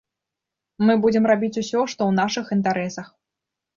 Мы 0.87 0.95
будзем 1.03 1.27
рабіць 1.33 1.51
усё, 1.63 1.69
што 1.69 1.93
ў 2.05 2.11
нашых 2.23 2.45
інтарэсах. 2.59 3.07